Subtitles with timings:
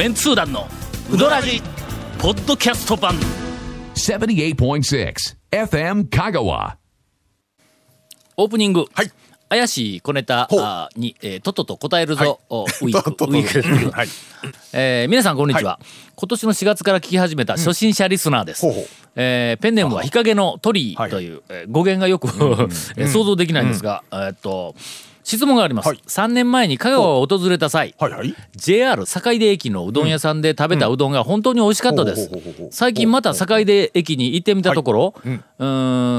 [0.00, 0.66] メンツー団の
[1.12, 1.60] ウドラジ
[2.18, 3.14] ポッドキャスト版。
[3.96, 5.14] 78.6
[5.50, 6.76] FM Kagawa.
[8.38, 9.10] オープニング、はい。
[9.50, 10.48] 怪しい小ネタ
[10.96, 13.10] に、えーとっとと答えるぞ、おウィーク。
[13.10, 13.90] ウィーク。
[13.90, 14.08] はい。
[14.72, 15.78] えー皆さんこんにちは、
[16.14, 18.86] 今年の4月から聞き始めた初心者リスナーです、ほうほう。
[19.16, 22.28] えーペンネームは日陰の鳥という、えー語源がよく、
[22.96, 24.74] えー想像できないんですが、えーっと
[25.30, 26.00] 質問があります、はい。
[26.06, 28.34] 3年前に香川を訪れた際、はいはい。
[28.56, 32.30] JR 坂出駅のうどん屋さんで食べたうどんが本当に美味しかったです。
[32.70, 35.44] 最近また坂出駅に行ってみたところ、うん。
[35.58, 35.66] うー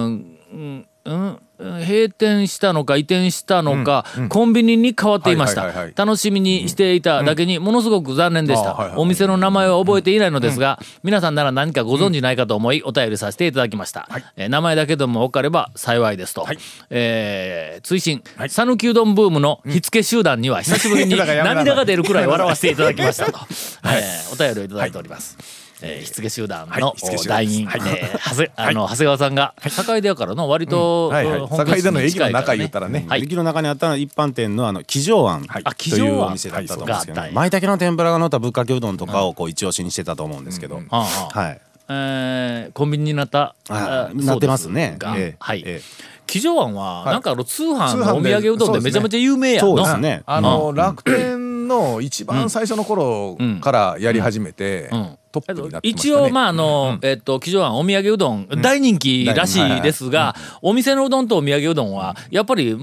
[0.08, 5.94] んうんうん閉店したのか移転したのか、コンビニに変わっていました、はいはいはいはい。
[5.96, 16.58] 楽しみにしていただけにものすごく残念でした、あはいはいお店の名前は覚えていないのですが、皆さんなら何かご存知ないかと思いお便りさせていただきました、えー名前だけでも分かれば幸いですと、はい。
[16.90, 18.24] えー追伸。
[18.38, 18.50] はい。
[18.50, 23.40] 讃岐、うどんブームの火付け集団には久しぶりに 涙が出るくらい笑わせていただきましたと、
[23.86, 25.38] えーお便りをいただいております、
[25.84, 26.94] えー、火付け集団の団
[27.28, 27.82] 団員、はい。
[27.86, 31.40] えー長谷あの長谷川さんが坂出やからの割と、はいはい。
[31.42, 33.06] 本拠地に近いから坂出の駅の中言ったらね。
[33.08, 33.24] はい。
[33.24, 35.60] 駅の中にあったのは一般店のあの騎乗庵と
[35.98, 41.62] いうお店だったと思うんですけど、舞茸の天ぷらが乗ったぶっかけうどんとかをこう一押しにしてたと思うんですけど、はあはあはい。
[41.90, 44.98] えーコンビニになったなってますね。
[45.16, 45.36] ええ。
[45.40, 45.64] はい。
[45.66, 46.12] ええ。
[46.28, 50.24] 騎乗庵はなんかあの通販のお土産うどんでめちゃめちゃ有名やのそうですね。
[50.26, 56.12] あの楽天の一番最初の頃からやり始めてうんトップになってましたね。
[56.12, 62.78] 一応まああの、えっと騎乗庵お土産うどん、大人気らしいですが、お店のうどんとお土産うどんはやっぱり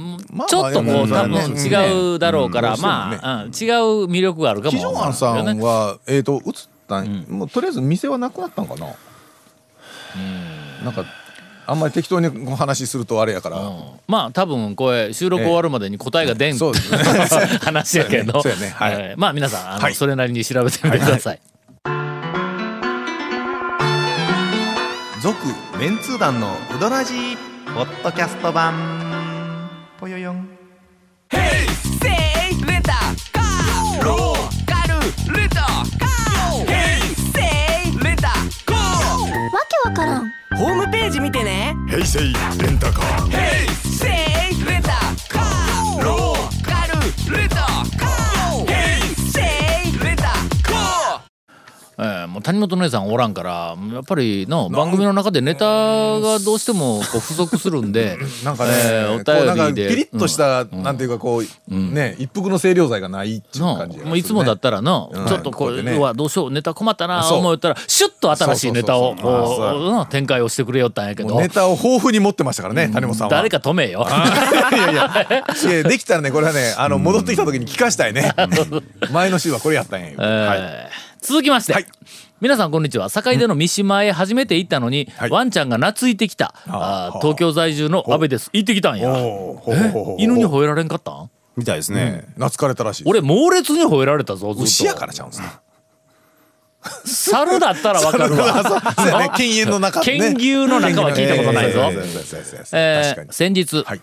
[0.49, 2.81] ちょっとこう、まあ多分ね違うだろうから、うん。
[2.81, 3.53] まあ、うん、違う
[4.07, 6.53] 魅力があるかも騎乗庵さんはえっと移っ
[6.89, 8.87] たんもうとりあえず店はなくなったんかな？
[10.83, 11.05] なんか
[11.67, 13.59] あんまり適当にお話しするとあれやから。
[14.07, 16.99] まあ多分これ収録終わるまでに答えが出ん、そうですね。
[17.61, 18.41] 話やけど。
[18.43, 18.69] そうやね。
[18.71, 18.95] はい。
[18.95, 19.95] えーまあ皆さんあの、はい。
[19.95, 21.41] それなりに調べてみてください、
[25.29, 25.47] 続
[25.79, 27.37] メンツー団のウドラジー
[27.75, 28.73] ポッドキャスト版。
[30.01, 30.37] ぽよよん。
[30.39, 30.45] わ
[39.69, 40.33] けわからん。
[40.57, 41.77] ホームページ見てね。
[41.91, 42.33] 平成レン
[52.49, 65.27] 谷本姉さんおらんからやっぱりの番組の中でネタがどうしてもこう不足するんで なんかね、えーこうなんかお便りでピリッとした、なんていうかこう、ね一服の清涼剤がないっていうの感じねもういつもだったらの、うん。
[65.27, 65.97] ちょっとこう、こうやってね。
[65.99, 70.03] うわどうしようネタ困ったな思ったらシュッと新しいネタをこうう。
[70.03, 71.39] ん展開をしてくれよったんやけど。
[71.39, 73.31] ネタを豊富に持ってましたからね、谷本さんは。
[73.31, 74.07] 誰か止めよ。
[74.09, 75.27] いやいや。
[75.29, 78.33] いやできたらねこれはねあの戻ってきた時に聞かしたいね。
[79.13, 80.09] 前の週はこれやったんや。
[80.09, 81.27] よ、えー。
[81.27, 81.87] 続きまして、はい
[82.41, 83.09] 皆さんこんにちは。
[83.09, 85.31] 坂出の三島へ初めて行ったのに、はい。
[85.31, 88.49] ワンちゃんが懐いてきたあー東京在住の阿部です。
[88.53, 89.09] 行ってきたんや。
[90.19, 91.31] 犬に吠えられんかったん？
[91.57, 94.63] みたいですね、懐かれたらしい俺猛烈に吠えられたぞずっと。
[94.63, 95.61] 牛やからちゃうんすか
[97.05, 99.33] 猿だったらわかるわ。
[99.41, 100.15] 犬猿の中ね。
[100.15, 101.91] 犬牛の中は聞いたことないぞ。
[102.73, 104.01] え先日、はい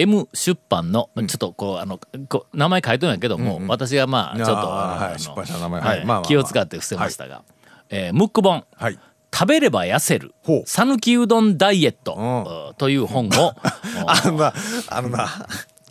[0.00, 7.42] M 出版のちょっとこうあのこう名前書いとんやけども、私がまあちょっとあの気を使って伏せましたが、
[7.90, 8.64] えームック本。
[8.76, 8.98] はい。
[9.32, 10.34] 食べれば痩せる。
[10.66, 12.72] 讃岐うどんダイエット。
[12.72, 12.74] ん。
[12.76, 13.54] という本を。
[14.06, 14.52] あのな
[14.88, 15.28] あのな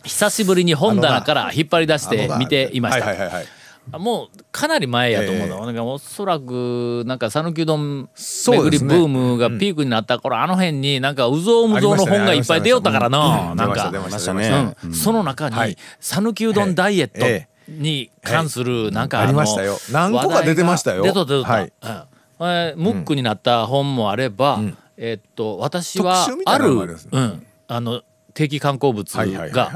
[0.04, 3.59] 久しぶりに本棚から引っ張り出して見ていました
[3.92, 13.92] もうかなり前やと思うの、えなんかおそらくなんか讃岐うどん巡りブームがピークになった頃、あの辺になんかうぞうむぞうの本がいっぱい出よったからな、なんか。
[14.82, 15.70] うん、その中はい。
[15.70, 19.78] に讃岐うどんダイエットえに関するなんかありのましたよ。
[19.90, 21.02] 何個か出てましたよ。
[21.02, 21.64] 出と出とはい。
[21.64, 21.70] うん。
[22.42, 24.60] えームックになった本もあれば、
[24.96, 27.46] えーっと私はあるうん。
[27.66, 28.02] あの
[28.34, 29.72] 定期観光物はいはいはいが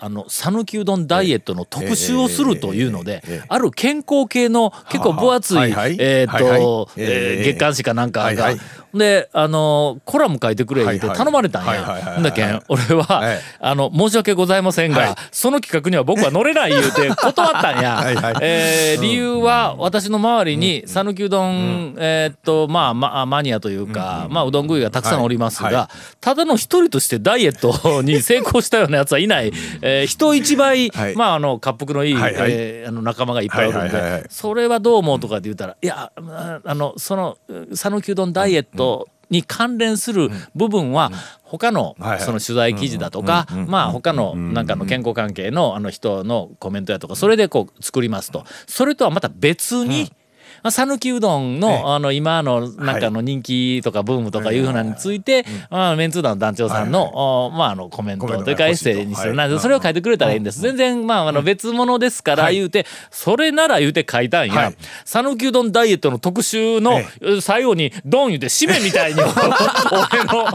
[0.00, 5.58] あの讃岐うどんダイエットの特集をするというのである健康系の結構分厚い
[5.98, 8.54] えーっとえ月刊誌かなんかが
[8.94, 12.20] であのコラム書いてくれ言って頼まれたんや。
[12.22, 15.06] だけん俺ははいあの申し訳ございませんはい。
[15.08, 18.02] がその企画には僕は乗れない言うて断ったんや。
[18.40, 25.90] えー理由は私の周りに讃岐うどんえーっとまあまあマニアというかまあうどん食いがたくさんおりますが
[26.20, 31.16] ただの一人としてダイエットに成功したようなやつはいないえー人一倍はい。
[31.16, 32.50] まああの滑腹のいいはいはい。
[32.52, 37.38] えーあの仲間がいっぱいおるんはいはいはいそれはどう思うとかって言ったらいやああのその
[37.74, 41.10] 讃岐うどんダイエットに関連する部分は
[41.42, 48.44] 他のその取材記事だとかまあ他のなんかの健康関係のあの人のコメントやとかそれでこう作りますと。
[48.66, 50.23] それとはまた別にまあ
[50.62, 59.30] 讃岐うどんのあの今のなんかの人気とかブームとかいうふうなのについてまあメンツー団の団長さんのおまああのコメントというかエッセイにする。
[59.30, 60.60] はないそれを書いてくれたらいいんです。
[60.60, 64.54] 全然まああの別物ですから言うてそれなら言うて書いたんや。
[64.54, 64.76] はい。
[65.04, 67.00] 讃岐うどんダイエットの特集の
[67.40, 70.46] 最後にドン言うて締めみたいに 俺の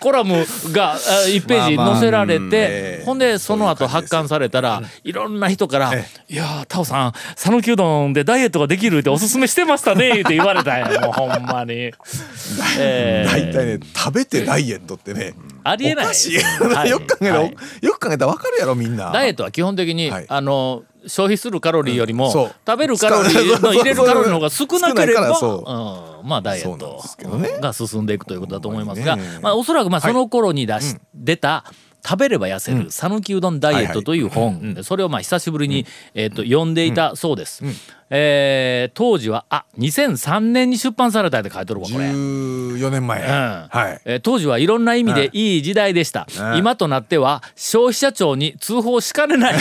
[0.00, 0.96] コラムがあ
[1.26, 3.02] 1ページ載せられてええ。
[3.04, 5.92] ほんでその後発刊されたらいろんな人から
[6.28, 11.00] 「いやータオさん讃岐うどんでダイエットができるっておすすめしてましたね」って言われたんや。
[11.00, 11.92] もうほんまに。
[12.78, 13.30] えー。
[13.30, 15.34] 大体ね食べてダイエットってね
[15.64, 16.04] ありえない。
[16.04, 16.90] おかしい、はい。
[16.90, 17.56] よく考えたら、はい。
[17.82, 19.10] よく考えたら分かるやろみんな。
[19.10, 20.26] ダイエットは基本的に、はい。
[20.28, 22.54] あの消費するカロリーよりも、そう。
[22.66, 26.26] 食べるカロリーの入れるカロリーの方が少なければ少ないからそう。
[26.26, 27.58] ん、まあダイエットですけどね。
[27.60, 29.38] が進んでいくということだと思いますが、ね。
[29.40, 31.64] まあ、おそらくまあその頃に出し、出た
[32.06, 37.64] 食べれば痩せる讃岐うどんダイエットという本、それをまあ久しぶりに、えー、と読んでいたそうです、
[38.10, 42.04] えー当時はあ2003年に出版されたって書いてるわこれ。
[42.04, 43.26] 14年前、うん。
[43.26, 44.00] はい。
[44.04, 46.58] えー当時はいろんな意味でいい時代でした、うん。
[46.58, 49.54] 今となっては消費者庁に通報しかねない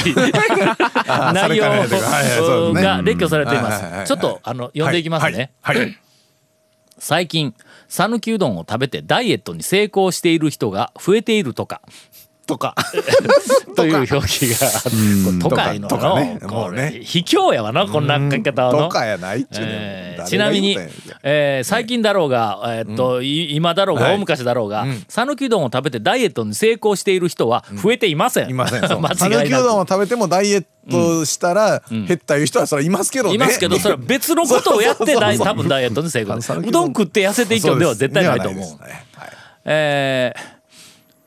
[1.07, 2.81] あ内容はいね。
[2.83, 4.07] が列挙されています。
[4.07, 5.77] ちょっとあの読んでいきますね、はい。
[5.77, 5.97] はい。
[6.97, 7.53] 最近
[7.87, 11.81] 讃岐うどんを食べてダイエットに成功している人が増えているとか
[12.47, 12.75] とか。
[13.75, 14.55] という表記が
[15.41, 15.89] 都会の。
[16.71, 16.99] ね。
[17.03, 20.77] 卑怯やわなこんな書き方はのとかやないっちゅうねんえーちなみに
[21.23, 24.15] えー最近だろうが、えーっとい今だろうが、はい。
[24.15, 28.49] 大昔だろうが讃岐、うどんを食べてダイエットに成功している人は増えていません。
[28.49, 28.87] いません。
[28.87, 29.01] そう。
[29.65, 33.35] どんを食べてもダイエットしたら減ったいう人はそれいますけどね。
[33.35, 36.41] いますけどそれは別のことをやって多分ダイエットに成功。
[36.41, 38.85] 讃岐うどん食って痩せていくんでは絶対ないと思う。
[38.85, 39.05] ね。
[39.15, 39.29] はい。
[39.65, 40.54] えー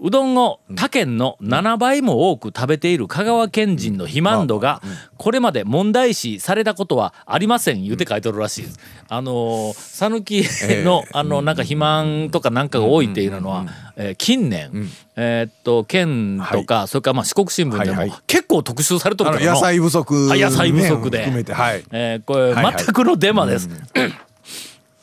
[0.00, 4.80] うどんを他県の7倍も多く食べている香川県人の肥満度が
[5.16, 8.78] これまで問題視されたことはありません言うて書いてるらしいです。
[9.08, 10.44] あのー讃岐
[10.84, 13.66] のあのなんか肥満とかなんかが多いっていうのは
[13.96, 21.18] えー近年えーっと県とかそれからまあ四国新聞でも結構特集されとるあか野菜不足、あ野菜不足で。
[21.18, 21.82] ね含めてはい。
[21.90, 23.68] えーこれ全くのデマです。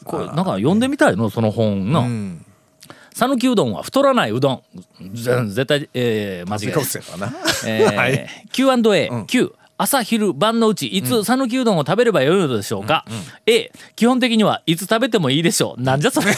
[0.05, 1.29] これなんか読んでみたいの？
[1.29, 2.05] その本の。
[3.15, 4.61] うん讃岐うどんは太らないうどん。
[5.13, 6.97] ぜ絶対、えー間違いかです、
[7.67, 8.27] えー はい。
[8.51, 13.05] Q&A、Q 朝昼晩のうちいつ讃岐うどんを食べればよいのでしょうか、
[13.45, 15.81] A 基本的にはいつ食べてもいいでしょう。
[15.81, 16.33] なんじゃそれ。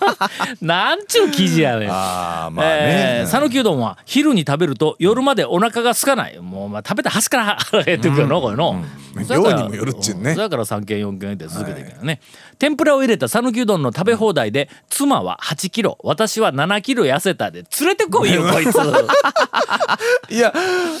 [0.60, 1.90] なんちゅう記事やねん。
[1.90, 2.72] ああまあね。
[2.74, 6.38] えー讃岐うどんは昼に食べると夜までお腹が空かない。
[6.40, 8.84] もうまあ食べた端から腹が減ってくるのこれの、
[9.30, 10.34] 量にもよるっちゅうね。
[10.34, 12.20] だから3軒4軒って続けていくよね、
[12.58, 18.76] 天ぷらを入れた讃岐うどんの食べ放題で妻は8キロ私は7キロ痩せたで連れてこいよ こいつ。
[20.30, 20.52] いや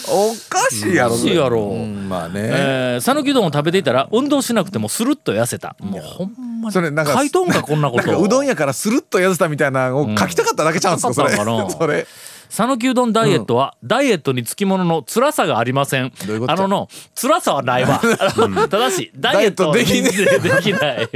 [0.08, 1.58] おかしいやろおかしいやろ。
[1.60, 5.76] うんまあね、えー讃岐うどんを食べていたら運動しなくてもスルッと痩せた。
[5.80, 6.72] もうほんまに。
[6.72, 8.06] それなんか書いとんかこんなこと。
[8.06, 10.96] なんかうどんやからスルッと痩せたみたいなのを書きたかっただけちゃうん。
[10.96, 11.30] ですか、それ。
[11.30, 12.06] 書きたかったんかな それ。
[12.54, 16.12] 讃岐うどんダイエットは、ダイエットにつきものの辛さがありません。
[16.26, 16.88] どういうあのの
[17.20, 18.00] 辛さはないわ。
[18.70, 21.08] ただしダイエットできねできない。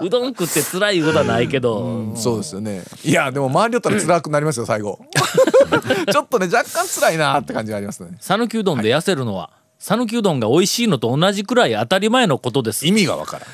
[0.00, 2.82] うどん食って辛いことはないけど、そうですよね。
[3.02, 5.00] いやでも周りだったら辛くなりますよ最後。
[6.12, 8.10] ちょっとね若干辛いなって感じがありますね。
[8.20, 9.48] 讃岐うどんで痩せるのは
[9.86, 12.86] 讃岐うどんが美味しいのと同じくらい当たり前のことです。
[12.86, 13.48] 意味がわからん。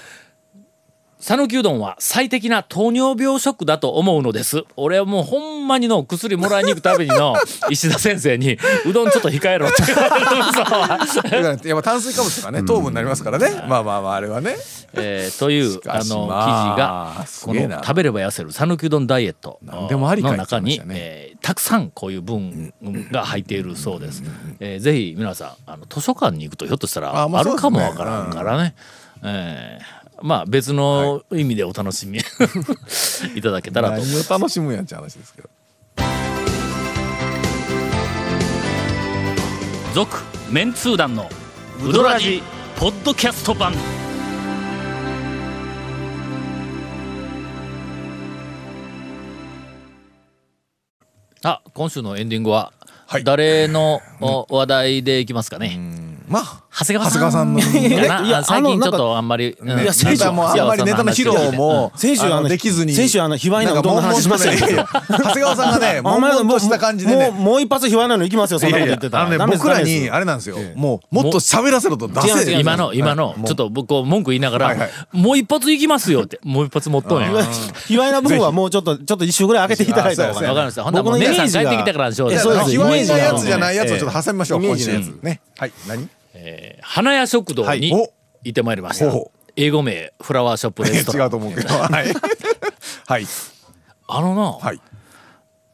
[1.18, 4.62] 讃岐うどんは最適な糖尿病食だと思うのです。
[4.76, 7.34] 俺はもうほんまにの薬もらいに行くたびにの
[7.68, 10.26] 石田先生にうどんちょっと控えろって言われる
[11.12, 14.56] そうだからやっぱ炭水化物とかね糖分になりますからねまあまあまああれはね
[14.94, 20.84] えーというしかしあの記事まがこの食べれば痩せる讃岐うどんダイエット何でもありかの中にね。
[20.90, 22.74] えーたくさんこういう文
[23.10, 24.22] が入っているそうです。
[24.60, 28.74] えーぜひ皆さんあの図書館に行くとひょっとしたらあまああるかもわからんからね。
[29.24, 32.22] えーまあ別の意味でお楽しみい。
[33.40, 34.02] ただけたらと。
[34.02, 35.48] 思います何を楽しむんやんって話ですけど。
[39.94, 40.18] 続
[40.50, 41.28] メンツー団の
[41.84, 42.42] ウドラジ
[42.76, 43.72] ポッドキャスト版
[51.42, 52.72] あ今週のエンディングは
[53.06, 53.24] はい。
[53.24, 55.76] 誰のお話題でいきますかね、
[56.28, 57.54] まあ長谷川さん。
[57.54, 59.80] の 最近ちょっあのなんとあんまり、うん。
[59.80, 67.30] いや先週もうあんまりネタの披露も先週あのできずに先週あの卑猥なうどんの話しましたけど長谷川さんがね 悶々とした感じでね。
[67.30, 69.46] もうもう一発卑猥なの行きますよそんなこと言ってたら。
[69.46, 70.56] 僕らにあれなんですよ。
[70.76, 72.52] もうもっと喋らせろと出せ。
[72.52, 73.38] 今の今のはい。
[73.38, 74.90] もうちょっと僕こう文句言いながら、はいはい。
[75.12, 76.38] もう一発行きますよって。
[76.44, 77.44] もう一発持っとんや卑猥
[77.88, 85.40] 卑猥な部分はもうちょっとちょっと一周ぐらい開けていただいた方がわかりましたほんならもう僕のネギさんイメージが帰ってきたからにしよう卑猥なやつじゃないやつをちょっと挟みましょうイメージのやつ今週のやつね。
[85.58, 85.72] はい。
[85.88, 86.19] 何？
[86.82, 87.90] 花屋食堂にはい。
[88.42, 91.26] 行ってまいりました、ほうほ英語名フラワーショップレストラン。
[91.26, 91.68] 違うと思うけど。
[91.68, 92.14] はい。
[93.06, 93.26] は い
[94.08, 94.80] あのな、はい。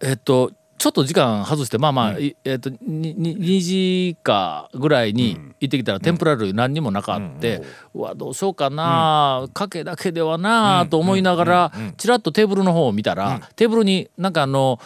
[0.02, 7.62] えっとちょっと時間外してまあまあ、いえっとにに2時かぐらいに行ってきたら天ぷら類何にもなかって、
[7.94, 14.78] うわどうしようかな、かけだけではなと思いながらちらっとテーブルの方を見たら、テーブルになんかあの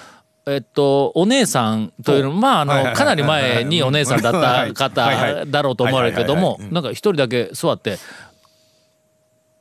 [0.46, 7.98] えっと、お姉さんというのまああのかなり前にお姉さんだった方だろうと思われるけどもなんか一人だけ座って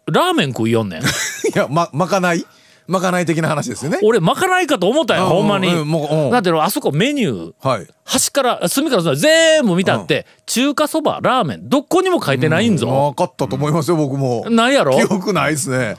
[0.07, 1.01] ラーメン食いよんねん。
[1.03, 1.05] い
[1.53, 2.45] やままかない？
[2.87, 3.99] まかない的な話ですよね。
[4.01, 5.67] 俺まかないかと思ったようんほんまに。
[5.67, 6.31] うんもううん。
[6.31, 7.67] だってあそこメニュー。
[7.67, 7.87] はい。
[8.03, 14.43] 端から隅から隅全部見たって、中華そばラーメンどこにも書いてないんぞ、分かったと思いますよ僕も。
[14.49, 14.97] ないやろ？
[14.97, 15.97] 記憶ないですね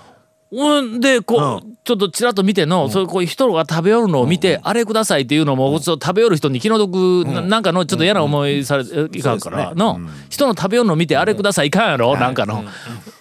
[0.53, 1.01] うん。
[1.01, 12.65] でこう、ちょっとちらっと見ての、そういうこういう人が食べよるのを見て、あれくださいっていうのも、そう食べよる人に気の毒、ななんかのちょっと嫌な思いされいかんから、の、人の食べよるのを見て、あれくださいいかんやろ、なんかの。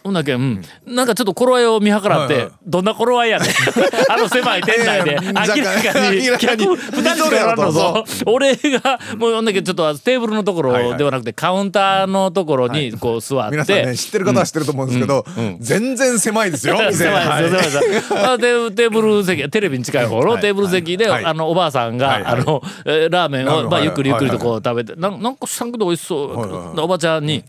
[0.03, 2.51] ほんだけうん、なんかちょっと頃合いを見計らって、はいはい。
[2.65, 3.50] どんな頃合いやねん。
[4.09, 8.05] あの狭い店内で、明らかに客2人しかおらんのぞ。
[8.25, 15.25] 俺がもうほんだけちょっとテーブルのところではなくて、カウンターのところにこう座って、皆さんね知ってる方は知ってると思うんですけど
[15.59, 18.40] 全然狭いですよ店狭い。
[18.76, 21.26] テーブル席、テレビに近い方のテーブル席で、はい。
[21.26, 24.46] あのおばあさんが、あの、えーラーメンを、まあゆっくりゆっくりとはい。
[24.46, 27.44] こう食べて、なんなんかしたんけど美味しそう、おばちゃんに、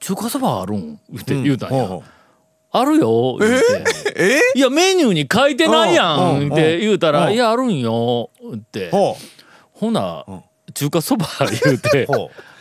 [0.00, 0.98] 中華そばあるん？
[1.18, 2.00] って言うたんや。
[2.74, 3.56] あるよ言うて。
[3.56, 3.84] う
[4.16, 6.52] えいやメニューに書いてないやうん。
[6.52, 8.90] って言うたら「うんいやあるんよ」って。
[8.90, 9.16] ほ
[9.74, 10.24] ほな
[10.72, 11.26] 中華そば
[11.62, 12.08] 言うて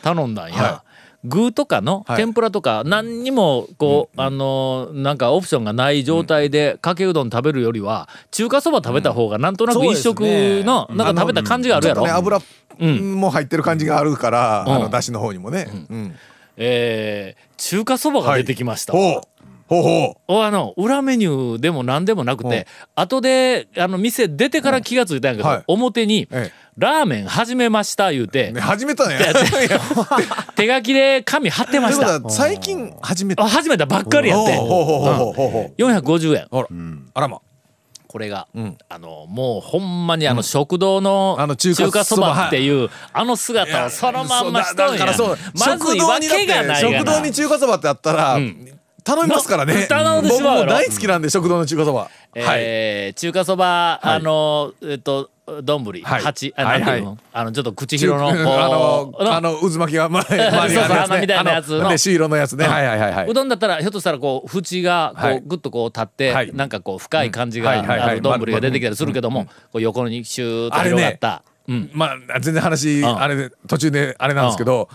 [0.03, 0.55] 頼んだんや。
[0.55, 0.83] は。
[1.23, 2.17] 具とかのはい。
[2.17, 10.21] 天ぷらとか何にもこうあのーなんかオプションがない状態でかけうどん食べるよりは中華そば食べた方がなんとなく一食
[10.65, 12.07] のなんか食べた感じがあるやろ。
[12.07, 12.39] 油
[12.79, 13.15] うん。
[13.19, 14.73] も入ってる感じがあるからうん。
[14.73, 15.67] あのだしの方にもね。
[15.89, 16.15] うん。
[16.57, 18.93] えー中華そばが出てきました。
[18.93, 19.21] ほう。
[19.67, 25.63] ほうあの裏メニューでも何でもなくて後であの店出てから気がついたんやけど、はい。
[25.67, 28.49] 表にえ「ラーメン始めました」言うて。
[28.49, 29.19] うね始めたね。
[30.55, 32.21] 手書きで紙貼ってました。
[32.29, 33.43] 最近始めた。
[33.43, 34.55] あ始めたばっかりやって。
[34.55, 35.81] ほうほうほうほうほうほう。
[35.81, 36.47] 450円。
[36.51, 36.67] あら。
[37.13, 37.39] あらま。
[38.07, 38.77] これが、ん。
[38.89, 42.47] あのもうほんまにあの食堂のあの中華そば。
[42.47, 48.37] っていうあの姿をそのまんましとんやそうだだからそうまずいわけがないがな食堂に中華そばってあったら
[49.03, 49.87] 頼みますからね。
[49.87, 51.99] 頼んでしまう大好きなんで食堂の中華そば。
[52.01, 55.29] はいえー中華そば、あのえっと
[55.61, 55.83] 丼。
[56.03, 56.21] はい。
[56.21, 57.17] 八あなんていはい。
[57.33, 61.89] あのちょっと口広の あののあの渦巻きが前周りそうそうがあのみたいなやつの。
[61.89, 62.65] で朱色のやつね。
[62.65, 62.87] うんはい。
[62.87, 63.27] はいはいはい。
[63.29, 65.37] うどんだったらひょっとしたらこう縁がこはい。
[65.37, 66.51] うグッとこう立って、はい。
[66.53, 67.77] なんかこう深い感じがうん。
[67.79, 68.09] はいはいはい。
[68.11, 71.89] ある丼が出てきたりするけども、こう横にシューッと広がった、うん。
[71.93, 73.21] まあ全然話ん。
[73.21, 74.87] あれで途中であれなんですけど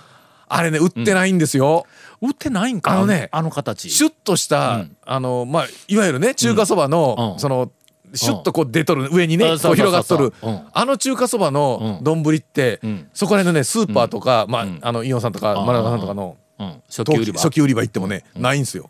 [0.49, 1.87] あれね売ってないんですよ
[2.21, 3.91] 売ってないんかあのねあの形。
[3.91, 6.91] シュッとしたあのまあいわゆるね中華そばうん。
[6.91, 7.71] のその
[8.15, 10.33] シュッとこう出とる上にねうんこう広がっとる
[10.73, 13.09] あの中華そばの丼ってん。
[13.13, 17.41] そこら辺のねスーパーとかまああのイオンさんとかんマラガさんとかのうん、初期売り場。
[17.41, 18.89] 初期売り場行ってもねないんですよ。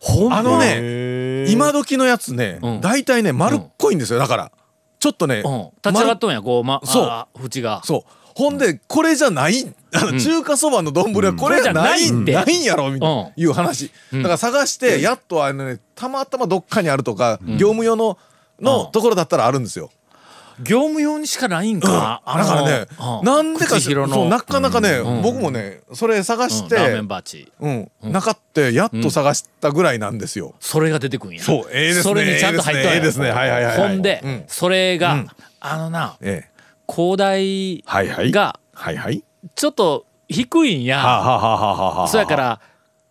[0.00, 0.38] ほんま。
[0.38, 2.80] あのね今時のやつねうん。
[2.82, 4.52] 大体ね丸っこいんですよだから。
[4.98, 7.26] ちょっとねうん、立ち上がっとんやこう、ま、そう。
[7.44, 7.82] 縁が。
[7.84, 9.64] そうほんでこれじゃない
[9.94, 13.16] あの中華そばの丼はこれじゃないうんないんやろみたいうん。
[13.22, 13.90] ないう話。
[14.12, 18.18] だから探してやっとあのねたまたまどっかにあるとか業務用の
[18.60, 19.90] のところだったらあるんですよ。
[20.62, 22.86] 業務用にしかないんか、だあのからね
[23.20, 23.24] うん。
[23.24, 24.16] なんでか口広の。
[24.16, 25.22] そうなかなかねん。
[25.22, 27.52] 僕もねそれ探してンバーチ。
[27.60, 27.90] うん。
[28.02, 30.54] なかってやっと探したぐらいなんですよ。
[30.60, 31.42] それが出てくんや。
[31.42, 32.94] そうええですねそれにちゃんと入っとんや。
[32.94, 33.88] ええですねはいはいはいはい。
[33.88, 34.44] ほんで、うん。
[34.46, 35.28] それが、うん。
[35.60, 36.53] あのなええ
[36.88, 38.30] 広大はいはい。
[38.30, 38.58] が
[39.54, 41.00] ちょっと低いんや、
[42.10, 42.60] そやから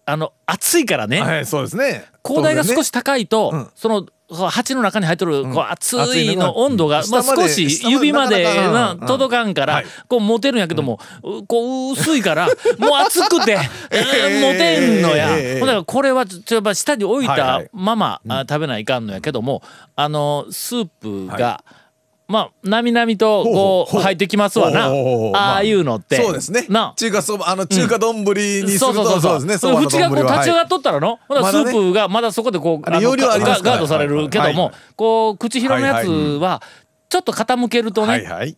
[0.06, 2.06] あの暑いからね、はいそうですね。
[2.26, 3.70] 広大が少し高いと、うん。
[3.76, 4.06] その
[4.50, 8.48] 鉢の中に入ってるこう熱いの温度が、まあ、少し指まで
[9.06, 9.86] 届かんから、はい。
[10.08, 12.48] こう持てるんやけども、うこう薄いから
[12.80, 13.58] もう熱くて、
[13.92, 15.60] え ー持てんのや。
[15.60, 19.62] だからこれはちょっぱ下に置いたまま、あ食べないかんのやけども
[19.96, 21.64] あのスープが
[22.28, 24.88] まあなみなみとこう入ってきますわな。
[25.38, 26.16] ああいうのって。
[26.16, 26.66] そうですね。
[26.70, 26.94] な。
[26.96, 28.24] 中華そばあの中華丼
[28.64, 29.22] にするそうそうそうそう。
[29.22, 29.58] とそうですね。
[29.58, 36.62] そばの口がこう立ち上がっとったらの、ほなスまだねープがまだそこでこうガガードされるけども、こう口広のやつは
[37.10, 38.56] ちょっと傾けるとね、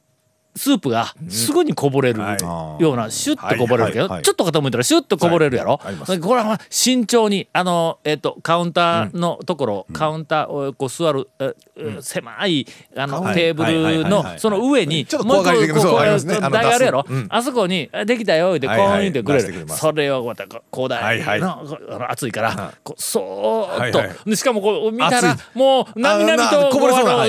[0.55, 2.83] スープがすぐにこぼれるはい。
[2.83, 13.35] ようなシュッとこぼれるけど、ちょっと傾いたらシュッとこぼれるやろ、これは慎重にあの、えっとカウンターのところ、カウンターをこう座る、ええ狭いあの、はい。
[13.35, 21.39] テーブルのその上にもう一個こう台あるやろ、あそこにあ「できたよ」ってこう言ってくれる、それをまたこう広大はいはい。
[21.41, 21.65] の
[22.09, 23.91] 熱いから、こうそーっ
[24.25, 26.71] と、しかもこう見たら熱もうなみなみあと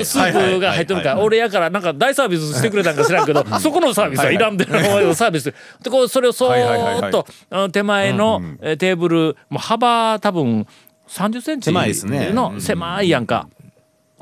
[0.05, 5.53] スープが入ってるから俺やからなんか大サービスしてくれたんか知らんけどそこのサービスはいらんでサービス。
[5.81, 7.11] でこうそれをそはいはいはい
[7.51, 7.71] はい。
[7.71, 10.67] 手前のえーテーブルもう幅多分
[11.07, 13.47] 30センチの狭いやんか。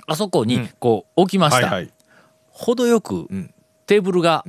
[0.07, 1.67] あそこにこう置きました。
[1.67, 1.91] はいはい。
[2.49, 3.27] 程よく
[3.85, 4.45] テーブルが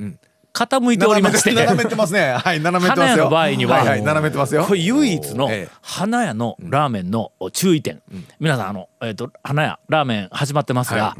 [0.53, 1.53] 傾いておりまして。
[1.53, 2.33] 斜めてますね。
[2.37, 3.17] はい斜めてますよ。
[3.17, 4.63] 花屋の場合には、はいはい斜めてますよ。
[4.63, 5.69] これ唯一のええ。
[5.81, 8.01] 花屋のラーメンの注意点、
[8.39, 11.15] 皆さんあの、えー、と花屋ラーメン始まってますが、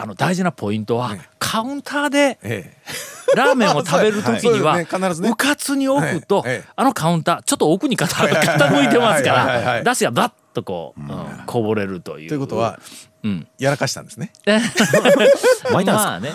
[0.00, 2.72] あの大事なポイントは、カウンターでえ
[3.34, 4.78] ラーメンを食べる時には、
[5.12, 6.70] そうかつに置くと、ええ。
[6.76, 11.08] あのカウンターちょっと奥に傾傾いてますからだしがバッとこう、うん
[11.46, 12.28] こぼれるという。
[12.28, 13.07] ということはうん
[13.58, 14.32] やらかしたんですね。
[15.72, 16.32] まあね。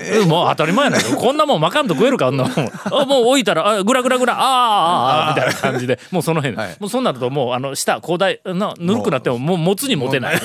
[0.00, 1.14] え、えもう当たり前やないか。
[1.16, 2.52] こんなもんまかんと食えるか、あんなもん。
[2.92, 6.76] あもう置いたら、あぐらぐらぐら、あーあーあーみたいな感じで、もうその辺、はい。
[6.80, 9.58] もうそうなるともう、あの、下、広大、なぬるくなっても、もう。
[9.58, 10.40] 持つに持てない。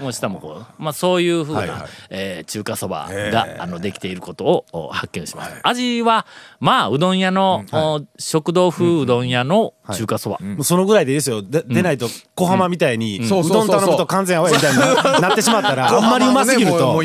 [0.00, 0.12] もう。
[0.12, 5.68] 下もこう、まあそういうふうな、はえー中華そばえが、あの、できていることをお発見しました。
[5.68, 6.26] 味は、
[6.60, 10.38] まあ、うどん屋の、お食堂風うどん屋の中華そば。
[10.40, 11.42] もうそのぐらいでいいですよ。
[11.42, 17.02] で出ないと小浜みたいにうどん頼むと完全アウェイみたいにななってしまったらあんまりうますぎると。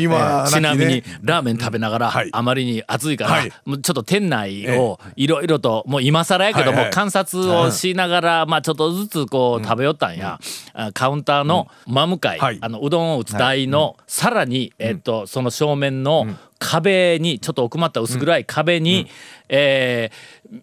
[0.48, 2.28] ちなみにラーメン食べながら、はい。
[2.32, 3.52] あまりに暑いから、はい。
[3.64, 6.92] もうちょっと店内をいろいろともう今更やけども、はいはい。
[6.92, 10.38] 観察をしながら、まあちょっとずつこう食べよったんや、
[10.74, 12.58] あカウンターの真向かい、はい。
[12.60, 16.26] あのうどんを打つ台の、さらに、えっとその正面の
[16.58, 19.08] 壁にちょっと奥まった薄暗い壁に、
[19.48, 20.62] えー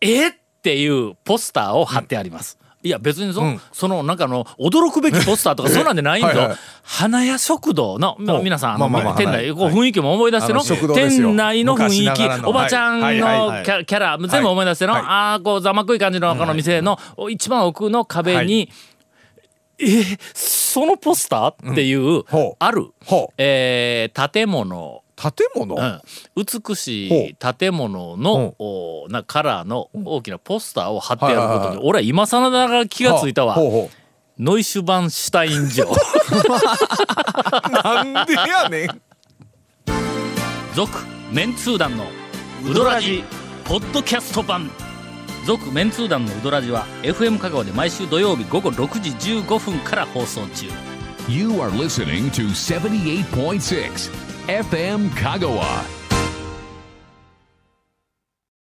[0.00, 0.32] えっ
[0.64, 2.58] ていうポスターを貼ってあります。
[2.82, 3.42] いや別にそ,、
[3.72, 4.16] そのなん。
[4.18, 6.48] かの驚くべきポスターとかそんなんでないん はいはい。
[6.50, 13.20] と花屋食堂の、まあ皆さんまあまあまあ店内こう雰囲気も思い出しての、店内の雰囲気おばちゃんのはい。
[13.20, 13.48] はい。
[13.48, 13.64] はい。
[13.64, 15.02] キャラ全部思い出しての、はい。
[15.02, 16.98] ああこうざまくい感じのこの店の
[17.30, 18.70] 一番奥の壁に、
[19.78, 22.24] えーそのポスターっていう、
[22.58, 22.88] ある、
[23.38, 25.74] えー建物建物？
[25.76, 26.00] うん、
[26.36, 33.54] 美しい建物のおなカラーの大きなポスターを貼ってあることに俺は今更ながら気がついたわ。
[33.54, 33.90] ほうほ
[34.38, 35.88] ノイシュバンシュタイン城。
[35.88, 35.92] う
[37.70, 39.00] なんでやねん。
[40.74, 40.90] 続
[41.30, 42.04] メンツー団の
[42.68, 43.22] ウドラジ
[43.64, 44.70] ポッドキャスト版。
[45.46, 50.66] 続メンツー団のウドラジは FM 香川で毎週土曜日午後6時15分から放送中。
[51.28, 56.03] You are listening to 78.6 FM Kagawa.